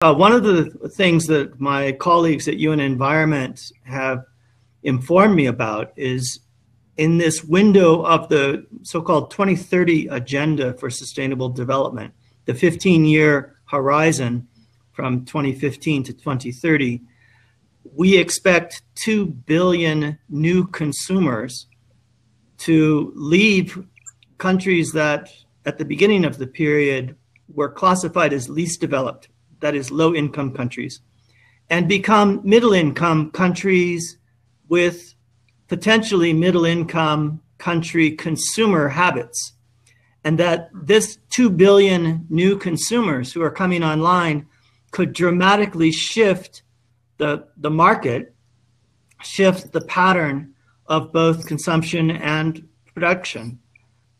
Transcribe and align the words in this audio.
Uh, 0.00 0.14
one 0.14 0.30
of 0.30 0.44
the 0.44 0.70
things 0.94 1.26
that 1.26 1.58
my 1.58 1.90
colleagues 1.90 2.46
at 2.46 2.56
UN 2.58 2.78
Environment 2.78 3.72
have 3.82 4.22
informed 4.84 5.34
me 5.34 5.46
about 5.46 5.92
is 5.96 6.38
in 6.96 7.18
this 7.18 7.42
window 7.42 8.04
of 8.04 8.28
the 8.28 8.64
so 8.84 9.02
called 9.02 9.32
2030 9.32 10.06
Agenda 10.06 10.72
for 10.74 10.88
Sustainable 10.88 11.48
Development, 11.48 12.14
the 12.44 12.54
15 12.54 13.06
year 13.06 13.56
horizon 13.64 14.46
from 14.92 15.24
2015 15.24 16.04
to 16.04 16.12
2030, 16.12 17.00
we 17.92 18.16
expect 18.16 18.82
2 19.04 19.26
billion 19.26 20.16
new 20.28 20.64
consumers 20.68 21.66
to 22.58 23.12
leave 23.16 23.84
countries 24.38 24.92
that 24.92 25.28
at 25.66 25.76
the 25.76 25.84
beginning 25.84 26.24
of 26.24 26.38
the 26.38 26.46
period 26.46 27.16
were 27.52 27.68
classified 27.68 28.32
as 28.32 28.48
least 28.48 28.80
developed 28.80 29.28
that 29.60 29.74
is 29.74 29.90
low 29.90 30.14
income 30.14 30.52
countries, 30.52 31.00
and 31.70 31.88
become 31.88 32.40
middle 32.44 32.72
income 32.72 33.30
countries 33.30 34.18
with 34.68 35.14
potentially 35.68 36.32
middle 36.32 36.64
income 36.64 37.40
country 37.58 38.12
consumer 38.12 38.88
habits. 38.88 39.52
And 40.24 40.38
that 40.38 40.70
this 40.72 41.18
2 41.30 41.50
billion 41.50 42.26
new 42.28 42.58
consumers 42.58 43.32
who 43.32 43.42
are 43.42 43.50
coming 43.50 43.82
online 43.82 44.46
could 44.90 45.12
dramatically 45.12 45.92
shift 45.92 46.62
the, 47.18 47.46
the 47.56 47.70
market, 47.70 48.34
shift 49.22 49.72
the 49.72 49.80
pattern 49.82 50.54
of 50.86 51.12
both 51.12 51.46
consumption 51.46 52.10
and 52.10 52.66
production. 52.94 53.58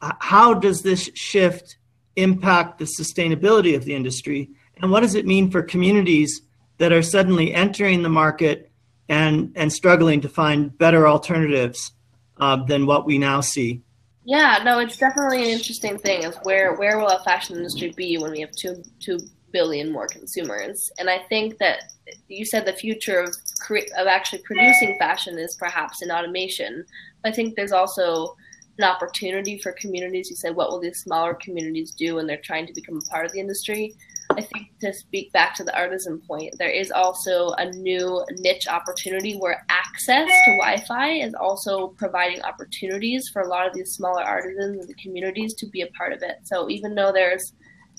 How 0.00 0.54
does 0.54 0.82
this 0.82 1.10
shift 1.14 1.78
impact 2.16 2.78
the 2.78 2.84
sustainability 2.84 3.74
of 3.76 3.84
the 3.84 3.94
industry? 3.94 4.50
And 4.82 4.90
what 4.90 5.00
does 5.00 5.14
it 5.14 5.26
mean 5.26 5.50
for 5.50 5.62
communities 5.62 6.42
that 6.78 6.92
are 6.92 7.02
suddenly 7.02 7.54
entering 7.54 8.02
the 8.02 8.08
market 8.08 8.70
and, 9.08 9.52
and 9.56 9.72
struggling 9.72 10.20
to 10.20 10.28
find 10.28 10.76
better 10.76 11.08
alternatives 11.08 11.92
uh, 12.38 12.56
than 12.64 12.86
what 12.86 13.06
we 13.06 13.18
now 13.18 13.40
see? 13.40 13.82
Yeah, 14.24 14.60
no, 14.64 14.80
it's 14.80 14.96
definitely 14.96 15.44
an 15.44 15.50
interesting 15.50 15.98
thing. 15.98 16.24
Is 16.24 16.36
where 16.42 16.74
where 16.74 16.98
will 16.98 17.06
a 17.06 17.22
fashion 17.22 17.56
industry 17.56 17.92
be 17.96 18.18
when 18.18 18.32
we 18.32 18.40
have 18.40 18.50
two 18.50 18.82
two 18.98 19.20
billion 19.52 19.92
more 19.92 20.08
consumers? 20.08 20.90
And 20.98 21.08
I 21.08 21.20
think 21.28 21.58
that 21.58 21.92
you 22.26 22.44
said 22.44 22.66
the 22.66 22.72
future 22.72 23.20
of 23.20 23.36
cre- 23.60 23.88
of 23.96 24.08
actually 24.08 24.42
producing 24.42 24.98
fashion 24.98 25.38
is 25.38 25.54
perhaps 25.54 26.02
in 26.02 26.10
automation. 26.10 26.84
I 27.24 27.30
think 27.30 27.54
there's 27.54 27.70
also 27.70 28.34
an 28.78 28.84
opportunity 28.84 29.58
for 29.58 29.70
communities. 29.72 30.28
You 30.28 30.36
said, 30.36 30.56
what 30.56 30.70
will 30.70 30.80
these 30.80 30.98
smaller 30.98 31.34
communities 31.34 31.92
do 31.92 32.16
when 32.16 32.26
they're 32.26 32.36
trying 32.42 32.66
to 32.66 32.74
become 32.74 32.98
a 32.98 33.10
part 33.10 33.26
of 33.26 33.32
the 33.32 33.38
industry? 33.38 33.94
I 34.36 34.42
think 34.42 34.78
to 34.80 34.92
speak 34.92 35.32
back 35.32 35.54
to 35.56 35.64
the 35.64 35.76
artisan 35.76 36.20
point, 36.20 36.54
there 36.58 36.70
is 36.70 36.90
also 36.90 37.50
a 37.58 37.70
new 37.70 38.24
niche 38.38 38.66
opportunity 38.66 39.36
where 39.36 39.64
access 39.68 40.28
to 40.28 40.56
Wi-Fi 40.58 41.08
is 41.12 41.34
also 41.34 41.88
providing 41.88 42.42
opportunities 42.42 43.28
for 43.28 43.42
a 43.42 43.48
lot 43.48 43.66
of 43.66 43.74
these 43.74 43.92
smaller 43.92 44.22
artisans 44.22 44.80
and 44.80 44.88
the 44.88 44.94
communities 44.94 45.54
to 45.54 45.66
be 45.66 45.82
a 45.82 45.86
part 45.88 46.12
of 46.12 46.22
it. 46.22 46.36
So 46.44 46.68
even 46.68 46.94
though 46.94 47.12
there's 47.12 47.52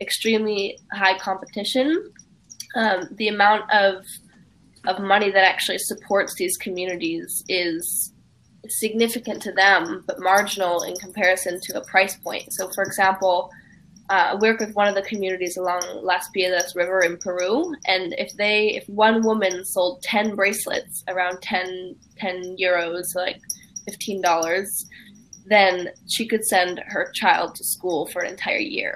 extremely 0.00 0.78
high 0.92 1.18
competition, 1.18 2.12
um, 2.74 3.08
the 3.12 3.28
amount 3.28 3.70
of 3.72 4.04
of 4.86 5.00
money 5.00 5.30
that 5.30 5.44
actually 5.44 5.78
supports 5.78 6.34
these 6.34 6.56
communities 6.56 7.44
is 7.48 8.12
significant 8.68 9.42
to 9.42 9.52
them, 9.52 10.04
but 10.06 10.20
marginal 10.20 10.82
in 10.82 10.94
comparison 10.96 11.60
to 11.60 11.78
a 11.78 11.84
price 11.84 12.16
point. 12.16 12.52
So, 12.52 12.68
for 12.68 12.84
example, 12.84 13.50
uh, 14.10 14.38
work 14.40 14.60
with 14.60 14.74
one 14.74 14.88
of 14.88 14.94
the 14.94 15.02
communities 15.02 15.56
along 15.56 15.82
Las 16.02 16.28
Piedras 16.30 16.74
River 16.74 17.00
in 17.00 17.18
Peru, 17.18 17.74
and 17.86 18.14
if 18.16 18.32
they, 18.36 18.74
if 18.74 18.88
one 18.88 19.22
woman 19.22 19.64
sold 19.64 20.02
ten 20.02 20.34
bracelets, 20.34 21.04
around 21.08 21.40
10, 21.42 21.94
10 22.16 22.56
euros, 22.58 23.04
like 23.14 23.40
fifteen 23.88 24.20
dollars, 24.20 24.86
then 25.46 25.88
she 26.06 26.26
could 26.26 26.44
send 26.44 26.82
her 26.86 27.10
child 27.14 27.54
to 27.54 27.64
school 27.64 28.06
for 28.06 28.22
an 28.22 28.30
entire 28.30 28.58
year. 28.58 28.94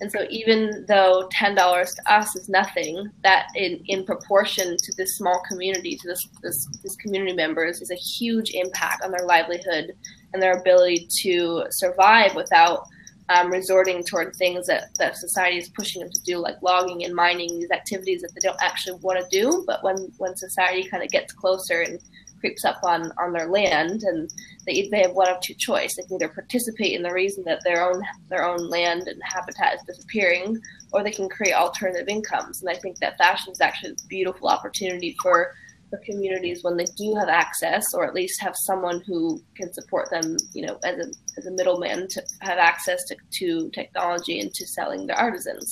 And 0.00 0.12
so, 0.12 0.26
even 0.30 0.84
though 0.86 1.28
ten 1.32 1.54
dollars 1.54 1.92
to 1.94 2.12
us 2.12 2.34
is 2.36 2.48
nothing, 2.48 3.10
that 3.22 3.48
in, 3.56 3.82
in 3.86 4.04
proportion 4.04 4.76
to 4.76 4.92
this 4.96 5.16
small 5.16 5.42
community, 5.50 5.96
to 5.96 6.08
this, 6.08 6.20
this 6.42 6.68
this 6.82 6.96
community 6.96 7.34
members, 7.34 7.80
is 7.80 7.90
a 7.90 7.96
huge 7.96 8.50
impact 8.54 9.02
on 9.02 9.10
their 9.10 9.26
livelihood 9.26 9.92
and 10.32 10.42
their 10.42 10.58
ability 10.58 11.08
to 11.22 11.64
survive 11.70 12.34
without 12.34 12.86
um, 13.28 13.50
resorting 13.50 14.02
toward 14.02 14.34
things 14.36 14.66
that, 14.66 14.94
that 14.98 15.16
society 15.16 15.58
is 15.58 15.68
pushing 15.68 16.00
them 16.00 16.10
to 16.10 16.22
do, 16.22 16.38
like 16.38 16.56
logging 16.62 17.04
and 17.04 17.14
mining, 17.14 17.48
these 17.48 17.70
activities 17.70 18.22
that 18.22 18.32
they 18.34 18.40
don't 18.40 18.60
actually 18.62 18.98
want 19.00 19.18
to 19.18 19.26
do. 19.30 19.64
But 19.66 19.82
when, 19.82 19.96
when 20.18 20.36
society 20.36 20.88
kind 20.88 21.02
of 21.02 21.10
gets 21.10 21.32
closer 21.32 21.82
and 21.82 22.00
creeps 22.40 22.64
up 22.64 22.78
on, 22.84 23.12
on 23.18 23.32
their 23.32 23.48
land, 23.48 24.02
and 24.04 24.32
they, 24.64 24.88
they 24.90 25.02
have 25.02 25.12
one 25.12 25.28
of 25.28 25.40
two 25.40 25.54
choice. 25.54 25.96
They 25.96 26.02
can 26.04 26.14
either 26.14 26.28
participate 26.28 26.94
in 26.94 27.02
the 27.02 27.12
reason 27.12 27.44
that 27.44 27.62
their 27.64 27.88
own 27.88 28.02
their 28.28 28.46
own 28.46 28.68
land 28.68 29.08
and 29.08 29.20
habitat 29.24 29.74
is 29.74 29.82
disappearing, 29.82 30.58
or 30.92 31.02
they 31.02 31.10
can 31.10 31.28
create 31.28 31.54
alternative 31.54 32.08
incomes. 32.08 32.60
And 32.60 32.70
I 32.70 32.74
think 32.74 32.98
that 32.98 33.18
fashion 33.18 33.52
is 33.52 33.60
actually 33.60 33.90
a 33.90 34.06
beautiful 34.08 34.48
opportunity 34.48 35.16
for 35.22 35.54
for 35.90 35.98
communities 36.04 36.62
when 36.62 36.76
they 36.76 36.84
do 36.96 37.14
have 37.14 37.28
access 37.28 37.94
or 37.94 38.06
at 38.06 38.14
least 38.14 38.40
have 38.40 38.54
someone 38.56 39.02
who 39.06 39.40
can 39.56 39.72
support 39.72 40.10
them 40.10 40.36
you 40.52 40.66
know 40.66 40.78
as 40.84 40.96
a, 40.98 41.10
as 41.38 41.46
a 41.46 41.50
middleman 41.52 42.06
to 42.08 42.22
have 42.40 42.58
access 42.58 43.04
to, 43.04 43.16
to 43.30 43.70
technology 43.70 44.40
and 44.40 44.52
to 44.54 44.66
selling 44.66 45.06
their 45.06 45.16
artisans 45.16 45.66